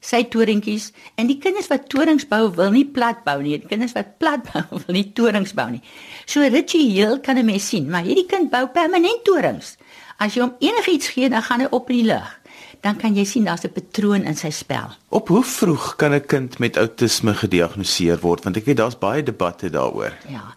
sy 0.00 0.22
torentjies 0.24 0.92
en 1.16 1.26
die 1.26 1.38
kinders 1.38 1.66
wat 1.66 1.88
torings 1.88 2.28
bou 2.28 2.50
wil 2.54 2.70
nie 2.70 2.84
plat 2.84 3.24
bou 3.24 3.42
nie. 3.42 3.58
Die 3.58 3.68
kinders 3.68 3.92
wat 3.92 4.18
plat 4.18 4.44
bou 4.52 4.62
wil 4.70 4.94
nie 4.94 5.12
torings 5.12 5.54
bou 5.54 5.70
nie. 5.70 5.82
So 6.26 6.40
ritueel 6.40 7.20
kan 7.20 7.38
'n 7.38 7.44
mens 7.44 7.68
sien, 7.68 7.90
maar 7.90 8.02
hierdie 8.02 8.26
kind 8.26 8.50
bou 8.50 8.68
permanent 8.68 9.24
torings. 9.24 9.76
As 10.18 10.34
jy 10.34 10.42
hom 10.42 10.54
enigiets 10.60 11.08
gee, 11.08 11.28
dan 11.28 11.42
gaan 11.42 11.60
hy 11.60 11.66
op 11.70 11.90
in 11.90 11.96
die 11.96 12.06
lug 12.12 12.40
dan 12.84 12.98
kan 13.00 13.16
jy 13.16 13.24
sien 13.24 13.46
daar's 13.48 13.64
'n 13.64 13.72
patroon 13.72 14.24
in 14.28 14.36
sy 14.36 14.50
spel. 14.50 14.92
Op 15.08 15.28
hoe 15.28 15.44
vroeg 15.44 15.96
kan 15.96 16.12
'n 16.12 16.26
kind 16.26 16.58
met 16.58 16.76
outisme 16.76 17.34
gediagnoseer 17.34 18.18
word? 18.20 18.44
Want 18.44 18.56
ek 18.56 18.64
weet 18.64 18.76
daar's 18.76 18.98
baie 18.98 19.22
debatte 19.22 19.70
daaroor. 19.70 20.12
Ja. 20.28 20.54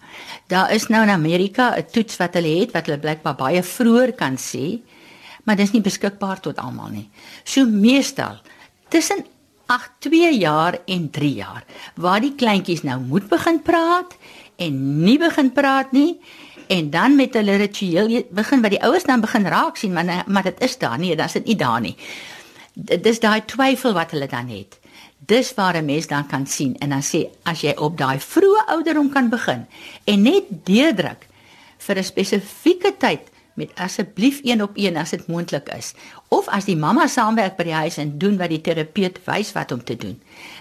Daar 0.48 0.72
is 0.72 0.88
nou 0.88 1.04
in 1.04 1.10
Amerika 1.10 1.76
'n 1.78 1.86
toets 1.92 2.18
wat 2.18 2.34
hulle 2.34 2.60
het 2.60 2.72
wat 2.72 2.86
hulle 2.86 3.00
blykbaar 3.00 3.36
baie 3.36 3.64
vroeër 3.64 4.14
kan 4.14 4.36
sê, 4.36 4.80
maar 5.44 5.56
dit 5.56 5.66
is 5.66 5.72
nie 5.72 5.82
beskikbaar 5.82 6.40
tot 6.40 6.58
almal 6.58 6.90
nie. 6.90 7.10
So 7.44 7.66
meestal 7.66 8.42
tussen 8.90 9.26
8 9.66 9.92
2 10.00 10.38
jaar 10.38 10.80
en 10.86 11.10
3 11.10 11.34
jaar 11.34 11.64
waar 11.96 12.20
die 12.20 12.36
kleintjies 12.36 12.84
nou 12.84 13.00
moet 13.00 13.28
begin 13.30 13.62
praat 13.62 14.16
en 14.56 15.04
nie 15.04 15.18
begin 15.18 15.52
praat 15.52 15.92
nie 15.92 16.20
en 16.68 16.90
dan 16.90 17.16
met 17.16 17.34
hulle 17.34 17.56
ritueel 17.56 18.24
begin 18.30 18.62
wat 18.62 18.72
die 18.72 18.84
ouers 18.84 19.04
dan 19.04 19.22
begin 19.22 19.48
raak 19.48 19.78
sien 19.78 19.94
maar 19.94 20.24
maar 20.28 20.44
dit 20.44 20.60
is 20.62 20.78
daar 20.78 20.98
nie, 20.98 21.16
dan 21.16 21.26
is 21.26 21.38
dit 21.40 21.46
nie 21.46 21.56
daar 21.56 21.82
nie. 21.82 21.96
Dis 22.74 23.20
daai 23.20 23.42
twyfel 23.46 23.94
wat 23.94 24.12
hulle 24.12 24.28
dan 24.28 24.50
het. 24.50 24.80
Dis 25.18 25.54
waar 25.54 25.78
'n 25.78 25.86
mens 25.86 26.08
dan 26.08 26.28
kan 26.28 26.48
sien 26.48 26.78
en 26.78 26.90
dan 26.90 27.02
sê 27.02 27.28
as 27.44 27.62
jy 27.62 27.74
op 27.78 27.98
daai 27.98 28.20
vroeë 28.20 28.68
ouderdom 28.68 29.10
kan 29.10 29.30
begin 29.30 29.66
en 30.04 30.22
net 30.22 30.44
deurdruk 30.50 31.28
vir 31.78 31.98
'n 31.98 32.04
spesifieke 32.04 32.98
tyd 32.98 33.22
met 33.54 33.72
asseblief 33.76 34.40
een 34.44 34.64
op 34.64 34.72
een 34.74 34.98
as 34.98 35.10
dit 35.10 35.28
moontlik 35.28 35.70
is 35.78 35.94
of 36.30 36.48
as 36.50 36.66
die 36.66 36.76
mamma 36.76 37.08
saamwerk 37.08 37.58
by 37.58 37.64
die 37.64 37.78
huis 37.78 37.98
en 37.98 38.18
doen 38.20 38.38
wat 38.38 38.50
die 38.50 38.62
terapeut 38.62 39.20
wys 39.26 39.54
wat 39.56 39.72
om 39.72 39.84
te 39.84 39.96
doen 39.96 40.20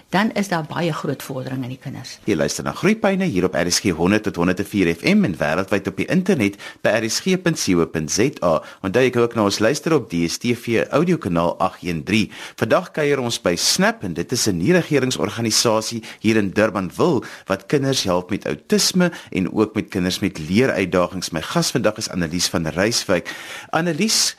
dan 0.09 0.31
is 0.31 0.47
daar 0.47 0.63
baie 0.63 0.93
groot 0.93 1.23
vordering 1.23 1.63
in 1.63 1.73
die 1.73 1.79
kinders. 1.81 2.15
Jy 2.27 2.37
luister 2.39 2.63
na 2.63 2.71
Groepyne 2.75 3.27
hier 3.27 3.43
op 3.47 3.55
RSG 3.59 3.91
100 3.97 4.23
tot 4.29 4.39
104 4.39 4.93
FM 4.95 5.27
en 5.27 5.35
wêreldwyd 5.39 5.89
op 5.91 5.99
die 5.99 6.07
internet 6.13 6.55
by 6.85 6.93
rsg.co.za. 7.01 8.53
Onthou 8.87 9.03
jy 9.03 9.11
kan 9.11 9.25
ook 9.25 9.35
na 9.35 9.47
ons 9.49 9.59
luister 9.59 9.97
op 9.97 10.07
DStv 10.11 10.85
audiokanaal 10.95 11.57
813. 11.59 12.31
Vandag 12.63 12.91
kuier 12.95 13.19
ons 13.19 13.39
by 13.43 13.55
Snap 13.59 14.05
en 14.07 14.15
dit 14.15 14.31
is 14.31 14.47
'n 14.47 14.57
nie-regeringsorganisasie 14.57 16.03
hier 16.23 16.37
in 16.37 16.51
Durbanville 16.55 17.23
wat 17.47 17.67
kinders 17.67 18.03
help 18.03 18.29
met 18.29 18.47
outisme 18.47 19.11
en 19.31 19.53
ook 19.53 19.75
met 19.75 19.89
kinders 19.89 20.19
met 20.19 20.39
leeruitdagings. 20.39 21.31
My 21.31 21.41
gas 21.41 21.71
vandag 21.71 21.97
is 21.97 22.09
Annelies 22.09 22.47
van 22.47 22.67
Reiswyk. 22.67 23.35
Annelies, 23.69 24.35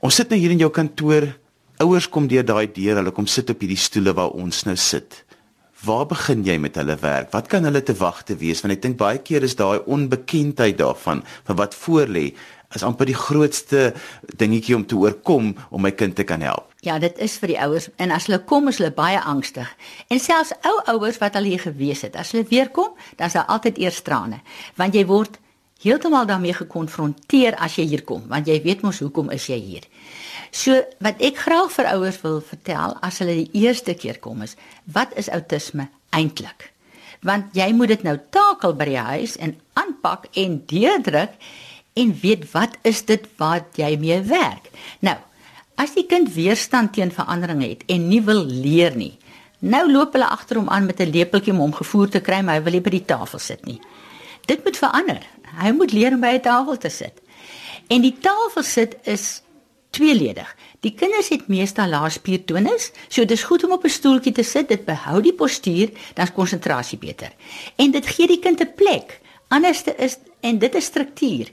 ons 0.00 0.16
sit 0.16 0.30
nou 0.32 0.38
hier 0.40 0.54
in 0.54 0.62
jou 0.62 0.70
kantoor 0.72 1.28
ouers 1.80 2.08
kom 2.12 2.28
deur 2.28 2.44
daai 2.44 2.68
deur, 2.68 2.98
hulle 3.00 3.12
kom 3.16 3.28
sit 3.28 3.50
op 3.52 3.62
hierdie 3.62 3.80
stoele 3.80 4.12
waar 4.16 4.34
ons 4.36 4.64
nou 4.66 4.76
sit. 4.76 5.22
Waar 5.80 6.04
begin 6.10 6.42
jy 6.44 6.58
met 6.60 6.76
hulle 6.76 6.96
werk? 7.00 7.30
Wat 7.32 7.48
kan 7.48 7.64
hulle 7.64 7.80
te 7.80 7.94
wagte 7.96 8.36
wees? 8.36 8.60
Want 8.60 8.76
ek 8.76 8.82
dink 8.84 8.98
baie 9.00 9.20
keer 9.24 9.46
is 9.46 9.56
daai 9.56 9.80
onbekendheid 9.88 10.76
daarvan 10.76 11.22
van 11.48 11.60
wat 11.60 11.76
voor 11.86 12.10
lê. 12.12 12.30
is 12.74 12.84
amper 12.86 13.08
die 13.08 13.18
grootste 13.18 13.88
dingetjie 14.38 14.76
om 14.76 14.84
te 14.86 14.94
oorkom 14.94 15.54
om 15.74 15.82
my 15.82 15.90
kind 15.90 16.14
te 16.14 16.22
kan 16.24 16.40
help. 16.44 16.68
Ja, 16.86 17.00
dit 17.02 17.18
is 17.18 17.34
vir 17.42 17.54
die 17.54 17.58
ouers 17.58 17.88
en 17.98 18.14
as 18.14 18.28
hulle 18.28 18.38
kom 18.46 18.70
is 18.70 18.78
hulle 18.78 18.92
baie 18.94 19.18
angstig. 19.18 19.68
En 20.08 20.22
selfs 20.22 20.52
ou 20.68 20.76
ouers 20.94 21.18
wat 21.18 21.34
al 21.36 21.48
hier 21.50 21.58
gewees 21.58 22.04
het, 22.06 22.14
as 22.14 22.30
hulle 22.30 22.46
weer 22.48 22.70
kom, 22.70 22.94
dan 23.18 23.26
is 23.26 23.34
daar 23.34 23.50
altyd 23.50 23.80
eers 23.82 24.00
trane, 24.06 24.38
want 24.78 24.94
jy 24.94 25.02
word 25.08 25.40
heeltemal 25.80 26.26
daarmee 26.28 26.54
gekonfronteer 26.56 27.56
as 27.56 27.78
jy 27.80 27.86
hier 27.94 28.02
kom, 28.04 28.26
want 28.28 28.48
jy 28.48 28.58
weet 28.64 28.82
mos 28.84 29.00
hoekom 29.00 29.30
is 29.34 29.46
jy 29.48 29.58
hier. 29.60 29.86
So 30.50 30.82
wat 31.04 31.22
ek 31.22 31.38
graag 31.46 31.70
vir 31.76 31.88
ouers 31.94 32.18
wil 32.24 32.40
vertel 32.42 32.96
as 33.06 33.20
hulle 33.22 33.38
die 33.44 33.62
eerste 33.64 33.94
keer 33.94 34.18
kom 34.18 34.42
is, 34.42 34.56
wat 34.84 35.14
is 35.20 35.30
outisme 35.30 35.88
eintlik? 36.16 36.70
Want 37.22 37.54
jy 37.54 37.70
moet 37.76 37.94
dit 37.94 38.04
nou 38.04 38.16
takel 38.34 38.74
by 38.74 38.88
die 38.88 39.02
huis 39.10 39.36
en 39.38 39.54
aanpak 39.78 40.26
en 40.40 40.60
deurdruk 40.66 41.36
en 42.00 42.14
weet 42.22 42.46
wat 42.52 42.76
is 42.88 43.02
dit 43.06 43.26
wat 43.38 43.78
jy 43.78 43.94
mee 44.00 44.20
werk. 44.26 44.70
Nou, 45.04 45.16
as 45.80 45.94
die 45.96 46.06
kind 46.08 46.32
weerstand 46.34 46.94
teen 46.96 47.12
verandering 47.14 47.62
het 47.64 47.84
en 47.88 48.08
nie 48.08 48.22
wil 48.24 48.42
leer 48.44 48.96
nie, 48.96 49.14
nou 49.60 49.84
loop 49.90 50.16
hulle 50.16 50.28
agter 50.28 50.60
hom 50.60 50.68
aan 50.68 50.86
met 50.86 51.00
'n 51.00 51.12
lepeltjie 51.12 51.52
om 51.52 51.60
hom 51.60 51.74
gevoer 51.74 52.08
te 52.08 52.20
kry, 52.20 52.42
maar 52.42 52.56
hy 52.56 52.64
wil 52.64 52.72
nie 52.72 52.86
by 52.86 52.90
die 52.90 53.04
tafel 53.04 53.38
sit 53.38 53.64
nie. 53.66 53.80
Dit 54.46 54.64
moet 54.64 54.76
verander. 54.76 55.20
Hy 55.58 55.70
moet 55.70 55.92
leer 55.92 56.14
om 56.14 56.20
by 56.20 56.38
'n 56.38 56.40
tafel 56.40 56.76
te 56.76 56.88
sit. 56.88 57.20
En 57.88 58.00
die 58.00 58.16
tafel 58.18 58.62
sit 58.62 58.96
is 59.02 59.42
tweeledig. 59.90 60.56
Die 60.80 60.94
kinders 60.94 61.28
het 61.28 61.48
meestal 61.48 61.88
lae 61.88 62.10
spiertonus, 62.10 62.90
so 63.08 63.24
dis 63.24 63.42
goed 63.42 63.64
om 63.64 63.72
op 63.72 63.84
'n 63.84 63.88
stoeltjie 63.88 64.32
te 64.32 64.42
sit. 64.42 64.68
Dit 64.68 64.84
behou 64.84 65.20
die 65.22 65.34
postuur, 65.34 65.90
dan 66.14 66.24
is 66.24 66.32
konsentrasie 66.32 66.98
beter. 66.98 67.32
En 67.76 67.90
dit 67.90 68.06
gee 68.06 68.26
die 68.26 68.38
kind 68.38 68.60
'n 68.60 68.74
plek. 68.74 69.20
Anderste 69.48 69.94
is 69.96 70.18
en 70.40 70.58
dit 70.58 70.74
is 70.74 70.84
struktuur. 70.84 71.50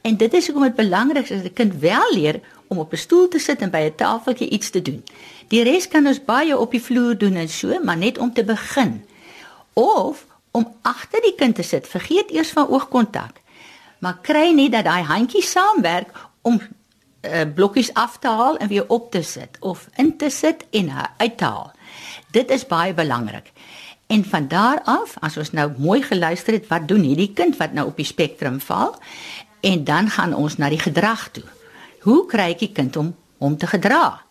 En 0.00 0.16
dit 0.16 0.34
is 0.34 0.46
hoekom 0.46 0.62
dit 0.62 0.74
belangrik 0.74 1.28
is 1.28 1.42
dat 1.42 1.50
'n 1.50 1.52
kind 1.52 1.74
wel 1.74 2.12
leer 2.12 2.40
om 2.66 2.78
op 2.78 2.92
'n 2.92 2.96
stoel 2.96 3.28
te 3.28 3.38
sit 3.38 3.60
en 3.60 3.70
by 3.70 3.78
'n 3.78 3.94
tafeltjie 3.94 4.48
iets 4.48 4.70
te 4.70 4.82
doen. 4.82 5.04
Die 5.48 5.62
res 5.62 5.88
kan 5.88 6.06
ons 6.06 6.24
baie 6.24 6.58
op 6.58 6.70
die 6.70 6.82
vloer 6.82 7.18
doen 7.18 7.34
en 7.34 7.48
so, 7.48 7.80
maar 7.82 7.96
net 7.96 8.18
om 8.18 8.32
te 8.32 8.44
begin. 8.44 9.04
Of 9.72 10.26
om 10.50 10.74
agter 10.82 11.20
die 11.20 11.34
kind 11.34 11.54
te 11.54 11.62
sit. 11.62 11.88
Vergeet 11.88 12.30
eers 12.30 12.50
van 12.50 12.68
oogkontak. 12.68 13.39
Maar 14.00 14.18
kry 14.24 14.50
nie 14.56 14.70
dat 14.72 14.84
daai 14.88 15.02
handjies 15.04 15.50
saamwerk 15.50 16.12
om 16.42 16.60
uh, 16.60 17.42
blokkies 17.54 17.92
af 17.94 18.18
te 18.18 18.28
haal 18.28 18.56
en 18.56 18.68
weer 18.68 18.88
op 18.88 19.10
te 19.10 19.22
sit 19.22 19.56
of 19.60 19.88
in 19.96 20.16
te 20.16 20.30
sit 20.30 20.64
en 20.70 20.90
uit 21.16 21.36
te 21.36 21.44
haal. 21.44 21.72
Dit 22.30 22.50
is 22.50 22.66
baie 22.66 22.94
belangrik. 22.94 23.52
En 24.10 24.24
van 24.24 24.48
daar 24.48 24.80
af, 24.84 25.14
as 25.20 25.36
ons 25.36 25.52
nou 25.54 25.70
mooi 25.78 26.02
geluister 26.02 26.52
het, 26.52 26.66
wat 26.66 26.88
doen 26.88 27.02
hierdie 27.06 27.32
kind 27.32 27.56
wat 27.56 27.72
nou 27.72 27.86
op 27.86 27.96
die 27.96 28.08
spektrum 28.08 28.60
val? 28.60 28.96
En 29.60 29.84
dan 29.84 30.10
gaan 30.10 30.34
ons 30.34 30.56
na 30.56 30.68
die 30.68 30.80
gedrag 30.80 31.28
toe. 31.30 31.44
Hoe 32.00 32.24
kry 32.26 32.50
ek 32.54 32.64
die 32.64 32.72
kind 32.72 32.96
om 32.96 33.14
om 33.38 33.56
te 33.56 33.66
gedra? 33.66 34.22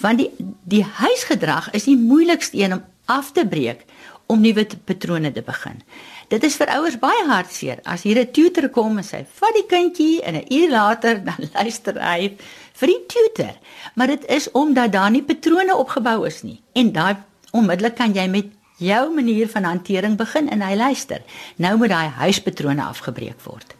Want 0.00 0.18
die 0.18 0.30
die 0.64 0.84
huisgedrag 0.84 1.70
is 1.70 1.84
die 1.84 1.98
moeilikste 1.98 2.58
een 2.58 2.78
om 2.78 2.84
af 3.04 3.32
te 3.32 3.46
breek 3.46 3.84
om 4.26 4.40
nuwe 4.40 4.66
patrone 4.84 5.32
te 5.32 5.42
begin. 5.42 5.82
Dit 6.28 6.44
is 6.44 6.58
vir 6.60 6.68
ouers 6.76 6.98
baie 7.00 7.22
hartseer 7.24 7.78
as 7.88 8.02
hier 8.04 8.18
'n 8.20 8.32
tutor 8.32 8.68
kom 8.68 8.98
en 8.98 9.04
sê 9.04 9.24
vat 9.24 9.54
die 9.56 9.68
kindjie 9.68 10.20
en 10.20 10.34
'n 10.36 10.44
uur 10.52 10.70
later 10.70 11.14
dan 11.28 11.48
luister 11.54 11.96
hy 11.96 12.36
vir 12.74 12.88
die 12.88 13.06
tutor. 13.08 13.54
Maar 13.94 14.06
dit 14.06 14.24
is 14.28 14.50
omdat 14.52 14.92
daar 14.92 15.10
nie 15.10 15.22
patrone 15.22 15.76
opgebou 15.76 16.26
is 16.26 16.42
nie. 16.42 16.60
En 16.74 16.92
daai 16.92 17.16
onmiddellik 17.52 17.94
kan 17.94 18.12
jy 18.12 18.28
met 18.28 18.46
jou 18.76 19.14
manier 19.14 19.48
van 19.48 19.64
hantering 19.64 20.16
begin 20.16 20.50
en 20.50 20.60
hy 20.60 20.74
luister. 20.76 21.22
Nou 21.56 21.76
moet 21.76 21.88
daai 21.88 22.08
huispatrone 22.08 22.82
afgebreek 22.82 23.40
word. 23.40 23.74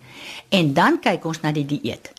En 0.49 0.73
dan 0.75 1.01
kyk 1.01 1.25
ons 1.25 1.41
na 1.41 1.53
die 1.53 1.67
dieet. 1.67 2.13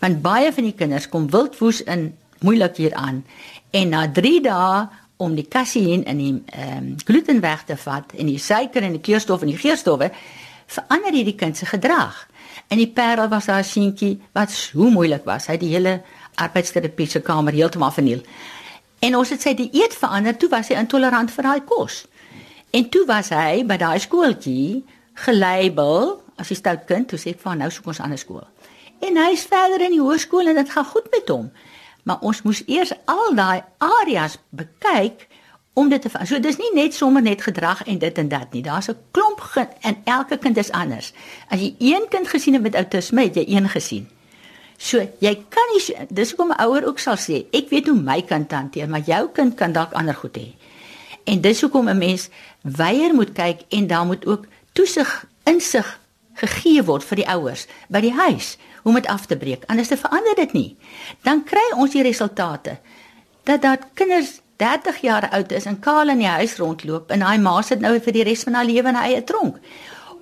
Want 0.00 0.22
baie 0.22 0.52
van 0.52 0.64
die 0.64 0.74
kinders 0.74 1.08
kom 1.08 1.30
wildwoes 1.30 1.82
in 1.82 2.14
moeilik 2.40 2.76
hier 2.76 2.94
aan 2.94 3.24
en 3.70 3.88
na 3.88 4.08
3 4.10 4.40
dae 4.40 4.88
om 5.16 5.34
die 5.34 5.46
kaseïn 5.48 6.04
en 6.04 6.18
die 6.18 6.32
ehm 6.46 6.76
um, 6.76 6.94
gluten 7.04 7.40
weg 7.40 7.64
te 7.64 7.76
vat 7.76 8.12
en 8.18 8.26
die 8.26 8.38
suiker 8.38 8.82
en 8.82 8.96
die 8.96 9.04
kleurstof 9.04 9.42
en 9.42 9.52
die 9.52 9.60
geurstowwe 9.60 10.10
verander 10.66 11.12
hierdie 11.12 11.36
kind 11.38 11.56
se 11.56 11.66
gedrag. 11.66 12.26
En 12.68 12.78
die 12.78 12.90
Parel 12.90 13.28
was 13.28 13.46
daar 13.46 13.64
seentjie 13.64 14.20
wat 14.32 14.50
so 14.50 14.90
moeilik 14.90 15.24
was. 15.24 15.46
Hy 15.46 15.58
het 15.58 15.62
die 15.62 15.74
hele 15.74 16.00
arbeidsterapie 16.34 17.06
se 17.06 17.20
kamer 17.20 17.52
heeltemal 17.52 17.92
verniel. 17.92 18.24
En 19.04 19.16
ons 19.16 19.30
het 19.30 19.42
sy 19.42 19.54
dieet 19.54 19.94
verander, 19.94 20.36
toe 20.36 20.48
was 20.48 20.70
hy 20.72 20.78
intolerant 20.80 21.30
vir 21.30 21.44
daai 21.44 21.60
kos. 21.68 22.04
En 22.74 22.88
toe 22.88 23.04
was 23.06 23.30
hy 23.34 23.62
by 23.68 23.76
daai 23.78 24.00
skooltjie 24.00 24.82
gelabel 25.26 26.22
as 26.36 26.50
'n 26.50 26.54
stout 26.54 26.86
kind, 26.86 27.08
toe 27.08 27.18
sê 27.18 27.30
ek 27.30 27.40
vir 27.40 27.56
nou 27.56 27.70
soek 27.70 27.86
ons 27.86 27.98
'n 27.98 28.02
ander 28.02 28.18
skool. 28.18 28.46
En 29.00 29.16
hy's 29.16 29.44
verder 29.44 29.80
in 29.80 29.90
die 29.90 30.00
hoërskool 30.00 30.48
en 30.48 30.54
dit 30.54 30.70
gaan 30.70 30.84
goed 30.84 31.06
met 31.10 31.28
hom 31.28 31.50
maar 32.04 32.20
ons 32.20 32.42
moes 32.42 32.62
eers 32.66 32.92
al 33.10 33.34
daai 33.34 33.62
areas 33.78 34.38
bekyk 34.50 35.26
om 35.74 35.88
dit 35.90 36.02
te 36.02 36.10
so 36.22 36.38
dis 36.40 36.58
nie 36.60 36.70
net 36.74 36.94
sommer 36.94 37.22
net 37.22 37.42
gedrag 37.42 37.82
en 37.90 37.98
dit 37.98 38.18
en 38.18 38.28
dat 38.28 38.52
nie. 38.52 38.62
Daar's 38.62 38.88
'n 38.88 38.96
klomp 39.10 39.40
en 39.80 39.96
elke 40.04 40.38
kind 40.38 40.56
is 40.56 40.70
anders. 40.70 41.12
As 41.48 41.60
jy 41.60 41.74
een 41.78 42.06
kind 42.08 42.28
gesien 42.28 42.54
het 42.54 42.62
met 42.62 42.74
outisme 42.74 43.22
het 43.22 43.34
jy 43.34 43.44
een 43.48 43.68
gesien. 43.68 44.08
So 44.76 44.98
jy 45.18 45.34
kan 45.48 45.66
nie 45.72 46.06
dis 46.08 46.30
hoekom 46.30 46.52
'n 46.52 46.62
ouer 46.62 46.86
ook 46.86 46.98
sal 46.98 47.16
sê 47.16 47.46
ek 47.50 47.68
weet 47.68 47.86
hoe 47.86 48.00
my 48.00 48.22
kind 48.22 48.52
hanteer 48.52 48.88
maar 48.88 49.00
jou 49.06 49.28
kind 49.32 49.54
kan 49.54 49.72
dalk 49.72 49.92
ander 49.92 50.14
goed 50.14 50.36
hê. 50.36 50.54
En 51.24 51.40
dis 51.40 51.60
hoekom 51.60 51.88
'n 51.88 51.98
mens 51.98 52.28
weier 52.62 53.14
moet 53.14 53.32
kyk 53.32 53.60
en 53.68 53.86
daar 53.86 54.06
moet 54.06 54.26
ook 54.26 54.46
toesig 54.72 55.26
insig 55.44 56.00
gegee 56.34 56.82
word 56.82 57.04
vir 57.04 57.16
die 57.16 57.28
ouers 57.28 57.66
by 57.88 58.00
die 58.00 58.12
huis 58.12 58.56
om 58.84 58.94
dit 58.94 59.06
af 59.06 59.26
te 59.26 59.36
breek. 59.36 59.64
Anders 59.66 59.88
te 59.88 59.96
verander 59.96 60.36
dit 60.36 60.52
nie. 60.52 60.76
Dan 61.24 61.42
kry 61.44 61.64
ons 61.76 61.92
die 61.96 62.04
resultate 62.04 62.78
dat 63.44 63.62
dat 63.62 63.88
kinders 63.98 64.40
30 64.56 65.00
jaar 65.04 65.28
oud 65.30 65.52
is 65.52 65.66
en 65.68 65.80
kaal 65.80 66.08
in 66.08 66.22
die 66.22 66.30
huis 66.30 66.56
rondloop 66.56 67.10
en 67.12 67.24
hy 67.26 67.34
ma 67.42 67.58
sit 67.62 67.82
nou 67.84 67.96
vir 68.00 68.16
die 68.16 68.24
res 68.24 68.44
van 68.46 68.56
haar 68.56 68.68
lewe 68.68 68.88
in 68.88 68.96
'n 68.96 69.04
eie 69.08 69.24
tronk. 69.24 69.58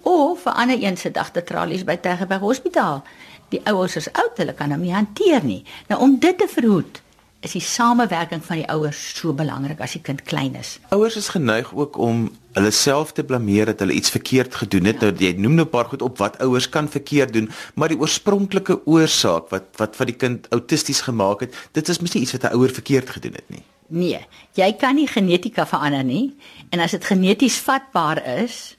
Of 0.03 0.47
'n 0.47 0.57
ander 0.63 0.83
een 0.83 0.97
sit 0.97 1.17
agter 1.17 1.45
tralies 1.45 1.85
by 1.85 1.97
Tegeberg 1.97 2.41
Hospitaal. 2.41 3.03
Die 3.49 3.61
ouers 3.65 3.97
is 3.97 4.13
oud, 4.13 4.37
hulle 4.37 4.53
kan 4.53 4.71
hom 4.71 4.81
nie 4.81 4.95
hanteer 4.95 5.45
nie. 5.45 5.65
Nou 5.89 6.01
om 6.01 6.19
dit 6.19 6.39
te 6.39 6.49
verhoed, 6.49 7.03
is 7.43 7.57
die 7.57 7.63
samewerking 7.65 8.43
van 8.45 8.61
die 8.61 8.69
ouers 8.71 9.01
so 9.17 9.35
belangrik 9.35 9.81
as 9.83 9.97
die 9.97 10.03
kind 10.05 10.23
klein 10.29 10.55
is. 10.59 10.77
Ouers 10.95 11.17
is 11.19 11.33
geneig 11.35 11.73
ook 11.75 11.99
om 11.99 12.29
hulle 12.55 12.71
self 12.71 13.13
te 13.17 13.25
blameer 13.27 13.67
dat 13.73 13.83
hulle 13.83 13.97
iets 13.99 14.13
verkeerd 14.15 14.55
gedoen 14.55 14.87
het. 14.91 15.03
Ja. 15.03 15.11
Nou 15.11 15.25
jy 15.25 15.33
noem 15.37 15.57
nou 15.59 15.67
'n 15.67 15.71
paar 15.71 15.91
goed 15.91 16.03
op 16.03 16.19
wat 16.19 16.39
ouers 16.39 16.69
kan 16.69 16.89
verkeerd 16.89 17.33
doen, 17.33 17.51
maar 17.75 17.89
die 17.89 17.99
oorspronklike 17.99 18.87
oorsaak 18.87 19.51
wat 19.51 19.65
wat 19.77 19.97
wat 19.97 20.07
die 20.07 20.17
kind 20.17 20.47
autisties 20.51 21.01
gemaak 21.01 21.41
het, 21.41 21.55
dit 21.73 21.89
is 21.89 21.99
mos 21.99 22.15
nie 22.15 22.23
iets 22.23 22.33
wat 22.33 22.45
'n 22.45 22.55
ouer 22.55 22.71
verkeerd 22.71 23.11
gedoen 23.11 23.35
het 23.35 23.49
nie. 23.51 23.63
Nee, 23.89 24.27
jy 24.55 24.73
kan 24.73 24.95
nie 24.95 25.07
genetika 25.07 25.67
verander 25.67 26.05
nie 26.05 26.37
en 26.71 26.81
as 26.81 26.91
dit 26.91 27.05
geneties 27.05 27.59
vatbaar 27.59 28.23
is, 28.39 28.77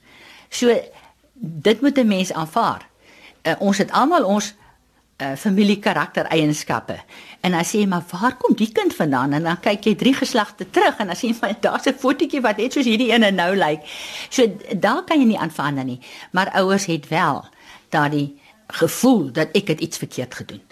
so 0.48 0.72
dit 1.34 1.80
moet 1.80 1.98
'n 1.98 2.06
mens 2.06 2.32
aanvaar. 2.32 2.88
Uh, 3.42 3.52
ons 3.58 3.78
het 3.78 3.92
almal 3.92 4.24
ons 4.24 4.54
uh, 5.22 5.34
familie 5.36 5.78
karakter 5.78 6.26
eienskappe. 6.26 6.96
En 7.40 7.54
dan 7.54 7.64
sê 7.64 7.82
jy 7.82 7.88
maar 7.90 8.04
waar 8.10 8.36
kom 8.40 8.56
die 8.58 8.70
kind 8.72 8.94
vandaan? 8.94 9.32
En 9.36 9.46
dan 9.46 9.60
kyk 9.60 9.86
jy 9.88 9.94
drie 10.00 10.14
geslagte 10.14 10.66
terug 10.70 10.98
en 10.98 11.12
dan 11.12 11.18
sien 11.18 11.32
jy 11.32 11.38
maar 11.40 11.56
daar's 11.66 11.86
'n 11.86 11.98
fotootjie 11.98 12.40
wat 12.40 12.56
net 12.56 12.72
soos 12.72 12.88
hierdie 12.88 13.12
ene 13.12 13.30
nou 13.30 13.54
lyk. 13.56 13.84
So 14.30 14.46
daar 14.76 15.04
kan 15.04 15.20
jy 15.20 15.26
nie 15.26 15.38
aanvaar 15.38 15.84
nie. 15.84 16.00
Maar 16.32 16.50
ouers 16.50 16.86
het 16.86 17.08
wel 17.08 17.44
daardie 17.88 18.40
gevoel 18.66 19.32
dat 19.32 19.48
ek 19.52 19.68
het 19.68 19.80
iets 19.80 19.98
verkeerd 19.98 20.34
gedoen. 20.34 20.62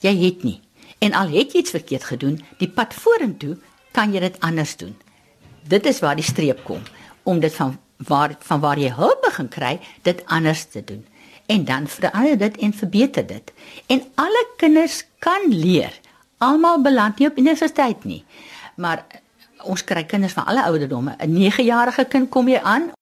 Jy 0.00 0.24
het 0.24 0.42
nie. 0.42 0.60
En 0.98 1.12
al 1.12 1.28
het 1.28 1.52
jy 1.52 1.58
iets 1.60 1.70
verkeerd 1.70 2.04
gedoen, 2.04 2.44
die 2.58 2.68
pad 2.68 2.94
vorentoe 2.94 3.56
kan 3.92 4.12
jy 4.12 4.20
dit 4.20 4.40
anders 4.40 4.76
doen. 4.76 4.96
Dit 5.68 5.86
is 5.86 6.00
waar 6.00 6.16
die 6.16 6.24
streep 6.24 6.64
kom 6.64 6.82
om 7.22 7.40
dit 7.40 7.54
van 7.54 7.78
waar 7.96 8.36
van 8.38 8.60
waar 8.60 8.78
jy 8.78 8.92
hulp 8.92 9.22
begin 9.22 9.48
kry, 9.48 9.80
dit 10.02 10.22
anders 10.26 10.64
te 10.64 10.84
doen 10.84 11.06
en 11.46 11.64
dan 11.64 11.88
verander 11.88 12.38
dit 12.38 12.56
en 12.56 12.72
verbeter 12.72 13.26
dit. 13.26 13.52
En 13.86 14.02
alle 14.14 14.46
kinders 14.56 15.04
kan 15.18 15.40
leer. 15.48 16.00
Almal 16.38 16.82
beland 16.82 17.18
nie 17.18 17.28
op 17.28 17.38
universiteit 17.38 18.04
nie. 18.04 18.24
Maar 18.76 19.04
ons 19.62 19.84
kry 19.84 20.04
kinders 20.04 20.32
van 20.32 20.44
alle 20.44 20.64
ouderdomme. 20.64 21.14
'n 21.18 21.50
9-jarige 21.50 22.04
kind 22.04 22.28
kom 22.28 22.48
jy 22.48 22.60
aan 22.62 22.90